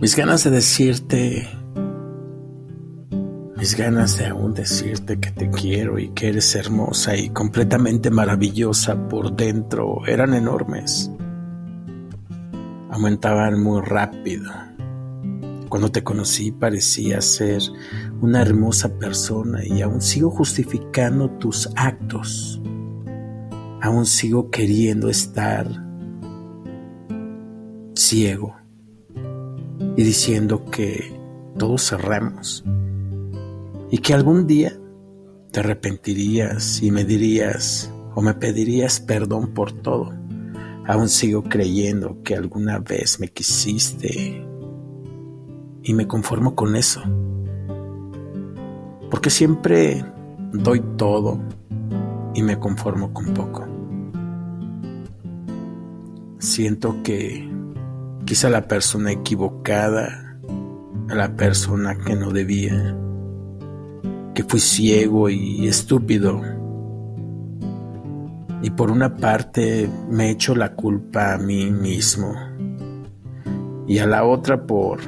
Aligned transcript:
Mis 0.00 0.16
ganas 0.16 0.44
de 0.44 0.50
decirte, 0.50 1.46
mis 3.58 3.76
ganas 3.76 4.16
de 4.16 4.28
aún 4.28 4.54
decirte 4.54 5.20
que 5.20 5.30
te 5.30 5.50
quiero 5.50 5.98
y 5.98 6.08
que 6.08 6.28
eres 6.30 6.54
hermosa 6.54 7.14
y 7.16 7.28
completamente 7.28 8.10
maravillosa 8.10 9.08
por 9.08 9.36
dentro 9.36 10.06
eran 10.06 10.32
enormes. 10.32 11.10
Aumentaban 12.90 13.62
muy 13.62 13.82
rápido. 13.82 14.50
Cuando 15.68 15.92
te 15.92 16.02
conocí 16.02 16.50
parecía 16.50 17.20
ser 17.20 17.60
una 18.22 18.40
hermosa 18.40 18.98
persona 18.98 19.62
y 19.66 19.82
aún 19.82 20.00
sigo 20.00 20.30
justificando 20.30 21.28
tus 21.32 21.68
actos. 21.76 22.59
Aún 23.82 24.06
sigo 24.06 24.50
queriendo 24.50 25.08
estar 25.08 25.66
ciego 27.94 28.56
y 29.96 30.02
diciendo 30.02 30.64
que 30.66 31.18
todos 31.56 31.88
cerramos 31.88 32.64
y 33.90 33.98
que 33.98 34.14
algún 34.14 34.46
día 34.46 34.72
te 35.50 35.60
arrepentirías 35.60 36.82
y 36.82 36.90
me 36.90 37.04
dirías 37.04 37.92
o 38.14 38.22
me 38.22 38.34
pedirías 38.34 39.00
perdón 39.00 39.52
por 39.54 39.72
todo. 39.72 40.12
Aún 40.86 41.08
sigo 41.08 41.44
creyendo 41.44 42.22
que 42.22 42.34
alguna 42.34 42.78
vez 42.78 43.20
me 43.20 43.28
quisiste 43.28 44.44
y 45.82 45.94
me 45.94 46.06
conformo 46.06 46.54
con 46.54 46.76
eso. 46.76 47.02
Porque 49.10 49.30
siempre 49.30 50.04
doy 50.52 50.80
todo 50.96 51.40
y 52.34 52.42
me 52.42 52.58
conformo 52.58 53.12
con 53.12 53.34
poco. 53.34 53.66
Siento 56.38 57.02
que 57.02 57.48
quizá 58.24 58.48
la 58.48 58.66
persona 58.66 59.12
equivocada, 59.12 60.38
la 61.08 61.36
persona 61.36 61.98
que 61.98 62.14
no 62.14 62.30
debía, 62.30 62.96
que 64.34 64.44
fui 64.44 64.60
ciego 64.60 65.28
y 65.28 65.66
estúpido. 65.66 66.40
Y 68.62 68.70
por 68.70 68.90
una 68.90 69.16
parte 69.16 69.88
me 70.10 70.30
echo 70.30 70.54
la 70.54 70.74
culpa 70.74 71.34
a 71.34 71.38
mí 71.38 71.70
mismo 71.70 72.34
y 73.86 73.98
a 73.98 74.06
la 74.06 74.24
otra 74.24 74.66
por 74.66 75.00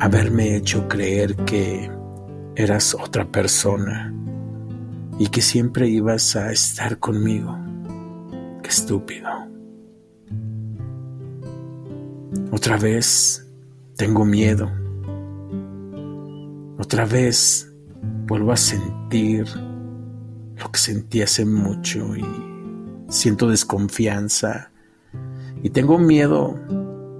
haberme 0.00 0.56
hecho 0.56 0.88
creer 0.88 1.36
que 1.36 1.90
eras 2.56 2.94
otra 2.94 3.26
persona 3.26 4.14
y 5.18 5.28
que 5.28 5.40
siempre 5.40 5.88
ibas 5.88 6.36
a 6.36 6.52
estar 6.52 6.98
conmigo. 6.98 7.56
Qué 8.62 8.68
estúpido. 8.68 9.28
Otra 12.50 12.76
vez 12.76 13.46
tengo 13.96 14.24
miedo. 14.24 14.70
Otra 16.78 17.04
vez 17.04 17.72
vuelvo 18.26 18.52
a 18.52 18.56
sentir 18.56 19.46
lo 20.56 20.70
que 20.70 20.78
sentí 20.78 21.22
hace 21.22 21.44
mucho 21.44 22.16
y 22.16 22.24
siento 23.08 23.48
desconfianza 23.48 24.70
y 25.62 25.70
tengo 25.70 25.98
miedo 25.98 26.58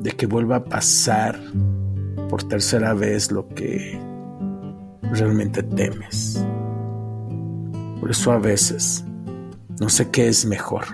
de 0.00 0.12
que 0.12 0.26
vuelva 0.26 0.56
a 0.56 0.64
pasar 0.64 1.40
por 2.28 2.42
tercera 2.42 2.94
vez 2.94 3.30
lo 3.30 3.48
que 3.48 3.98
realmente 5.02 5.62
temes. 5.62 6.44
Por 8.04 8.10
eso 8.10 8.32
a 8.32 8.38
veces 8.38 9.02
no 9.80 9.88
sé 9.88 10.10
qué 10.10 10.28
es 10.28 10.44
mejor, 10.44 10.84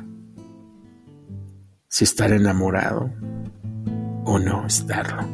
si 1.88 2.04
estar 2.04 2.30
enamorado 2.30 3.10
o 4.24 4.38
no 4.38 4.64
estarlo. 4.64 5.24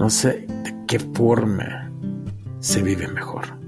No 0.00 0.10
sé 0.10 0.48
de 0.64 0.84
qué 0.88 0.98
forma 0.98 1.92
se 2.58 2.82
vive 2.82 3.06
mejor. 3.06 3.61